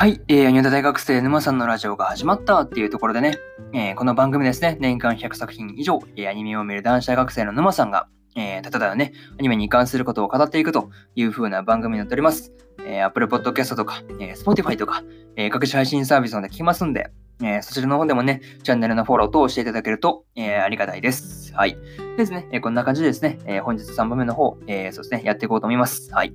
[0.00, 3.36] はい、えー、アニ大学生沼さんのラジオが始まったっていうところでね、
[3.74, 12.50] えー、この番組ですね、年間100作品以上、えー、アニメを見る男子大学生の沼さんが、えー、ただね、アニメに関することを語っていくという風な番組になっております。
[12.82, 15.04] えー、Apple Podcast とか、えー、Spotify とか、
[15.36, 17.10] えー、各種配信サービスまで聞きますんで、
[17.42, 21.52] えー、そちらの方でもね、チャンネルのフォローとしていただけると、えー、ありがたいです。
[21.54, 21.76] はい。
[22.16, 26.10] ですね、えー、こんな感じでですね、えー、本日3番目の方、えー、そうですね、やっていこうと思います。
[26.14, 26.32] はい。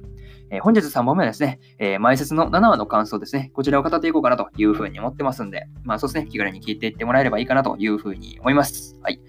[0.49, 8.97] えー、本日3本目はですね、えー、前説の7話の感想ですね、こちらを語っていこうかなというふうに思ってますんで、まあそうですね、気軽に聞いていってもらえればいいかなというふうに思います。
[9.01, 9.19] はい。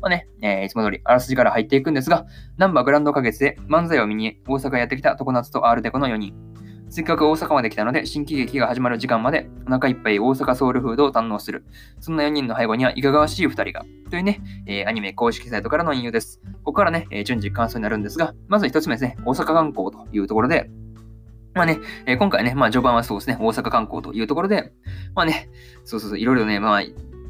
[0.00, 2.26] まあね、えー、いつも通りあらすじから入っていくんですが、
[2.58, 6.34] ナンバーグランド花月で漫才を見に大阪やってきた常夏とアールデコの4人。
[6.88, 11.64] せっかく大阪まで来たので、新喜劇が始まる時間までお腹いっぱい大阪ソウルフードを堪能する。
[12.00, 13.84] そんな4人の背後にはいかがわしい2人が。
[14.08, 16.40] というね、えー、アニメ公式サイトからの引用です。
[16.62, 20.70] ここからね、えー、順次感想になるんですが、まず1つ目ですね、大阪観光というところで、
[21.54, 24.72] まあね、えー、今回ね、まあ序盤はそうですね、大阪観光というところで、
[25.14, 25.48] まあね、
[25.84, 26.82] そうそうそう、いろいろね、まあ、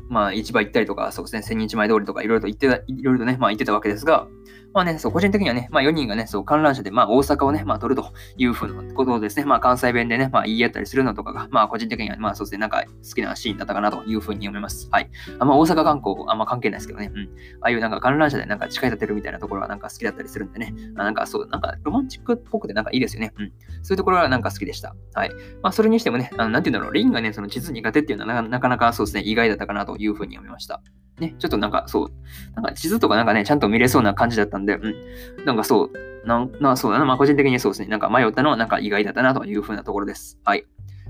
[0.09, 4.29] まあ市場行ったりとか、そうですね、千日前通りとかいろいろと言ってた、いろいろとね、まあ言ってたわけですが、
[4.77, 14.91] まあね、そう、個人的にはね、まあ4人がね、そう、観覧車で、まあ大阪をね、まあ取るというふうなことをですね、まあ関西弁でね、まあ言い合ったりするのとかが、まあ個人的には、まあそうですね、なんか好きなシーンだったかなというふうに思います。
[14.91, 15.09] はい。
[15.39, 17.23] あんま大阪観光、あんま関係ないですけどね、うん。
[17.63, 23.33] ああいうなんか観覧車でなんか近い立てるみたいなところはなんか好きだったりするんでね、あなんかそう、なんかロマンチックっぽくてなんかいいですよね。
[23.39, 23.53] うん。
[23.83, 24.95] そういうところはなんか好きでした。
[25.15, 25.31] はい。
[25.63, 30.83] まあそれにしてもね、あのなんて言うんだろう、リンがね、その地図苦手っていうのはなかなかそうですね、意外だったかなというふうに思いました。
[31.19, 32.11] ね、ちょっとなんかそう、
[32.55, 35.91] なんか地図とかなんかね、ちゃんと見れそうな感じだったんで、うん、なんかそう、
[36.27, 40.39] なんなそうだな、まあ個人的にそうですね、なんか迷ったのはなんか意外だったなというふうなところです。
[40.45, 40.67] はい。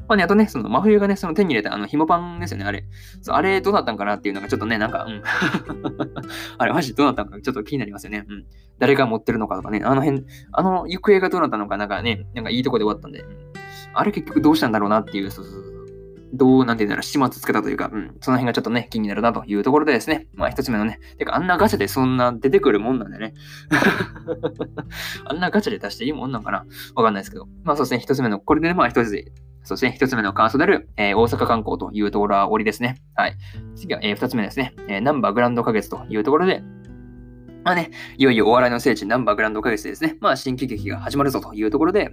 [0.08, 2.84] まあね、あとね、その真冬がね、その手に入れたあの紐パンですよね、あれ。
[3.22, 5.22] そうあれどうだったんかなっていうのがちょっとね、なんか、うん。
[6.58, 8.24] あれマジどうなったのかちょっと気になりますよね。
[8.28, 8.44] うん。
[8.78, 13.26] 誰が持ってるのかとかね、あの辺、あの行方がどうなったのかなんかね、なんかいいとこで終わったんで、うん、
[13.94, 15.65] あれ結局どうしたんだろうなってい、うそうそう。
[16.36, 23.34] どう、なんて言うんだろう、始末つけたというか、うん、その辺がちょっとね、気になるなというところでですね、まあ一つ目のね、てかあんなガチャでそんな出てくるもんなんでね、
[25.24, 26.64] あんなガチャで出していいもんなんかな。
[26.94, 29.32] わかんないですけど、まあそうですね、一つ目の、これでね、まあ一つで、
[29.62, 32.96] そうですね、一つ目の感想である、えー、大阪観光というところは終わりですね。
[33.16, 33.36] はい。
[33.74, 36.62] 次は、えー、二つ目ですね、えー、ナンバーグランド花月というところで、
[37.66, 42.10] まあね、いよいよお笑いの聖地ナンバーグランド花月でですね、まあ新喜劇が始まるぞというところで、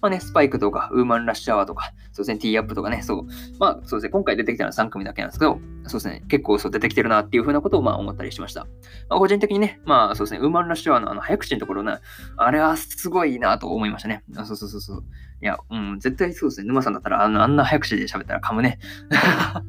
[0.00, 3.26] まあね、スパイクとか、ウーマンラッシュアワーとか、そうですね、ティーアップとかね、そう、
[3.58, 8.66] まあそうですね、今回出てきたのは3組だけなんですけど、そうですね、結構そう出てきてるなっていうふうなことをまあ思ったりしました。
[9.08, 11.96] まあ、個人的にね、まあそうですね、ウーマンラッシュアワーのあの早口のところね、
[12.36, 14.22] あれはすごいなと思いましたね。
[14.36, 15.04] あそうそうそうそう。
[15.42, 16.68] いや、うん、絶対そうですね。
[16.68, 18.78] 沼さんだったらあのあんな早口で喋ったら噛むね。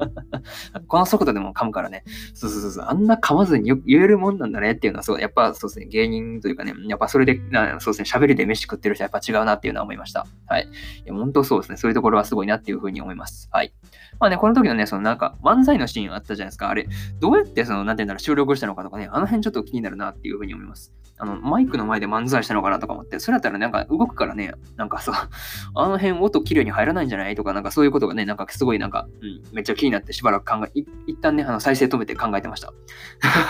[0.87, 2.03] この速度でも噛むからね。
[2.35, 2.85] そうそうそうそう。
[2.87, 7.41] あんな噛まずに言えるもんなんだねっていうのは、そう、やっぱそうですね、芸人というかね、やっぱそれで、
[7.79, 10.27] そうですね、喋りで飯食ってる人はやっぱ違うなっていうのは思いました。
[10.45, 10.69] はい。
[11.05, 11.77] いや、本当そうですね。
[11.77, 13.49] そういうところはすごいなっていうふうに思います。
[13.51, 13.73] はい。
[14.19, 16.69] まあね、この時のね、そのなんか漫才のシーンあったじゃないですか。
[16.69, 16.87] あれ、
[17.19, 20.93] どうやってその、なんて言うんだろう、収録したのかとかね、あの辺ちょっと気になるなっていうふうに思います。
[21.23, 25.29] あの、マイクの前で漫才したのかなとか思って、それだったらなんか動くからね、なんかさ、
[25.73, 30.71] あの辺音綺麗に入らないんじゃないとか、なんかそういうことがね、なんかすごいなんか、うん、めっちゃ気になってしばらく考え、
[31.07, 32.73] 一旦ね、あの再生止めて考えてました。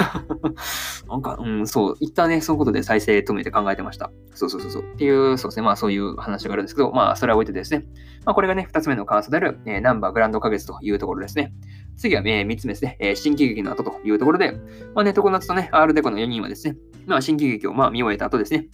[1.09, 4.11] なんか、うん、そう、一旦ね、そういうことで再生止めて考えてました。
[4.35, 4.83] そうそうそうそう。
[4.83, 7.85] っていう、そうですね、まあそういう話があるんですけど、まあそれは置いてですね、
[8.23, 11.51] まあこれがね、二つ目の感想である、えー、ナンバーグランド花月というところですね。
[11.97, 14.51] 次は、えー、3つ目ですね、えー、新喜劇の後というところで、
[14.93, 18.67] まあね、常夏とね、R デコの4人はですね、まあ、新喜劇をまあ見終えた後ですね、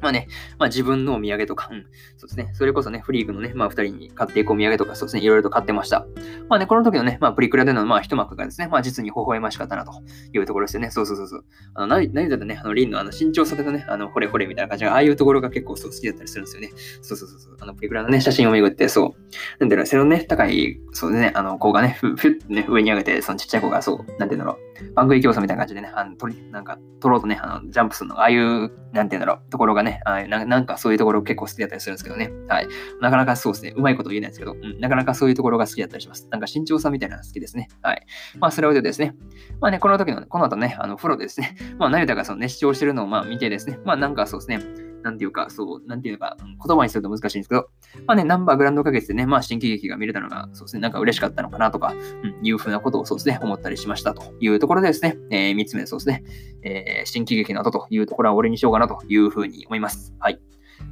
[0.00, 0.28] まあね、
[0.58, 1.82] まあ自分のお土産とか、うん、
[2.16, 6.06] そうですね、それこそね、フリークのね、まあ二人に買っていくお土産とか、そうですね、いろいろと買ってました。
[6.48, 9.92] まあね、この時のね、まあプリクラでのまあ一幕がですね、まあ実に微笑ましかったなと
[10.32, 10.90] いうところですよね。
[10.90, 11.44] そうそうそうそう。
[11.74, 16.70] あの、何何だとね、あの、リンのあの、身長差でね、あの、ほれほれみたいな感じが、ああいうところが結構そう好きだったりするんですよね。
[17.02, 17.56] そうそうそうそう。
[17.60, 19.20] あの、プリクラのね、写真を巡って、そう。
[19.58, 32.30] なんだろう、背のね、高い、そうでね、あの、子がね、ふ、ふってね、上に上げて、そのちっちゃい子が、そう、なんていうんだろう、番組競争みたいな感じでね、あの、取り、なんか、取ろうとね、あの、ジャンプするの、ああいう、なんていうんだろう、ところがね、あななんかそういうところ結構好きだったりするんですけどね。
[32.48, 32.68] はい。
[33.00, 33.74] なかなかそうですね。
[33.76, 36.28] うまいこと言えないですけど、うん、なかなかそういうところが好きだったりします。
[36.30, 37.68] なんか慎重さみたいなのが好きですね。
[37.82, 38.06] はい。
[38.38, 39.14] まあ、それをでですね。
[39.60, 47.68] まあね、この時の、この後ね、あの、風呂でですね、まあ、成田がその熱唱してるのをまあ見てですね、まあなんかそうですね、なんていうか、そう、なんていうか、言葉にすると難しいんですけど、
[48.06, 56.24] まあね、ナンバーグランド花月でね、まあ新喜劇が見れたのが、そうですね、なんか嬉しかったのかなとか、うん、いうふうなことをそうですね、思ったりしましたというところでですね、えー、3つ目そうですね、
[56.62, 60.14] えー、新喜劇の後というところは俺にしようかなというふうに思います。
[60.18, 60.40] はい。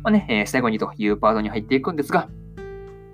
[0.03, 2.29] まあね、えー、最後にというパートに入っていくんですが、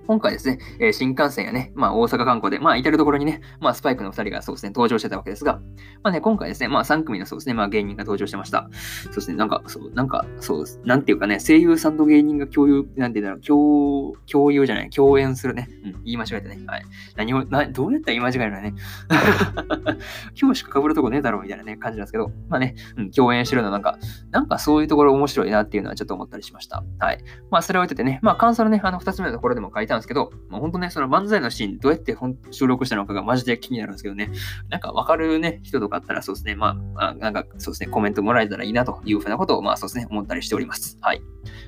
[0.06, 5.60] 今回ですね、え、新幹線やね、まあ大阪観光で、まあ至るところにね、まあスパイクの2人がそうですね、登場してたわけですが、
[6.02, 8.68] まあね、今回ですね、まあ3組のそうですね、まあ芸人が登場してました。
[9.04, 10.80] そうですね、なんか、そう、なんか、そうです。
[10.84, 15.68] なんていうかね、声優さんと芸人が共有、なんていうんだろう、共、共有じゃない、共演するね。
[15.84, 16.58] うん、言い間違えたね。
[16.66, 16.82] はい。
[17.16, 18.74] 何を、な、どうやったら言い間違えるのね。
[20.38, 23.98] 今日しか被るとこねえだろうみたいなね、感じなんですけど、まあね、うん、共演してるのなんか、
[24.30, 26.84] なんかそういうところ面白いなっていうのはちょっと思ったりしました。
[26.98, 27.24] はい。
[27.50, 32.16] まあそれを置いててね、まあ感想のね、あの2つ目のところでも書いたんですけど、まあ本当ね、その漫才のシーン、どうやって
[32.50, 34.30] 収録したのかがマジで気になるんですけどね、
[34.68, 40.98] なんかわかるね、人とかあったらそうですね、まあ、あなんかそうですね、コメントもらえたらいいなというふうなことを、まあそうですね、思ったりしております。
[41.00, 41.20] はい。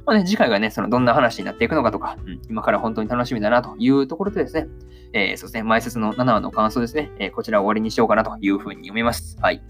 [0.04, 4.66] まあね、次回がね、そのどんな話になっていくのかとか、うん、今から本当に楽しみだなというところでですね、
[5.12, 9.36] えー、そうですね、前説の7話の感想ですね、えー、こちらを終わりにしようかなというふうに読みます。
[9.40, 9.62] はい。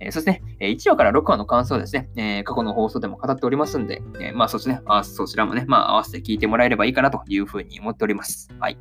[0.00, 8.48] えー、そして、え1話から6話の感想ですね、え過去の放送でも語っておりますんで、えまあそですね、あそちらもね、まあ合わせて聞いてもらえればいいかなというふうに思っております。
[8.60, 8.78] はい。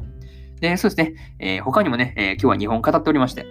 [0.60, 3.46] で、そうですね、え他にもね、え今日は2本語っておりまして、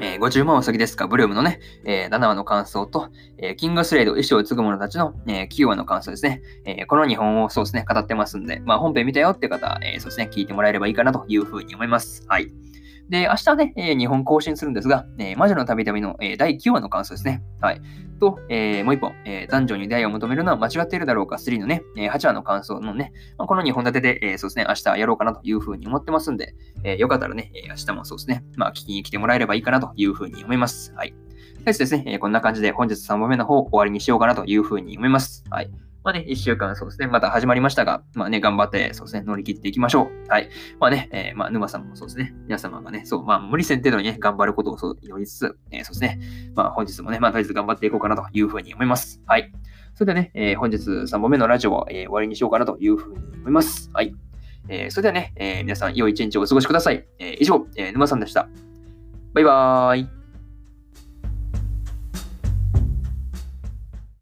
[0.00, 6.42] えー、50万は先ですか、ブルームのね、えー、7話の感想と、えー、キングスレイド、衣装を継ぐ者たちの、えー、9話の感想ですね。
[6.64, 12.24] え、この2本をそうですね、語ってますんで、まあ本編見たよって方、え、そうですね、聞いてもらえればいいかなというふうに思います。
[12.28, 12.63] はい。
[13.08, 17.42] で、明日ね、えー、日本更新するんですが、えー、魔女の旅々の、えー、第9話の感想ですね。
[17.60, 17.80] はい。
[18.18, 30.92] と、えー、もう一本、えー、男女に出会いを求めるのは間違っているだろうか3のね、えー、8話の感想のね、まあ、この2本立てで、えー、そうですね、明日やろうかなというふうに思ってますんで、えー、よかったらね、明日もそうですね、まあ、聞きに来てもらえればいいかなというふうに思います。
[30.96, 31.14] はい。
[31.64, 35.44] ですね、えー、こんな感じで本日3本目の方を終わりにしようかなというふうに思います。
[35.50, 35.70] はい。
[36.04, 40.28] まあね、一週間そうですね、また始まりましたが、まあね、頑張って、そうですね、乗り切っていきましょう。
[40.28, 40.50] はい。
[40.78, 46.20] まあね、えー、まあ、沼さんもそうですね、皆様がね、そう、まあ、無理せん程度にね、頑張ることをそう祈りつつ、えー、そうですね、
[46.54, 49.22] まあ、本日もね、まあ、とりあえず頑張っていこうかなというふうに思います。
[49.24, 49.50] はい。
[49.94, 53.90] それではね、えー、本日3本目のラジオを、えー、終わりにしようかなというふうに思います。
[53.94, 54.14] はい。
[54.68, 57.06] えー、それではね、えー、皆さん、良い一日をお過ごしください。
[57.18, 58.48] えー、以上、えー、沼さんでした。
[59.32, 60.23] バイバーイ。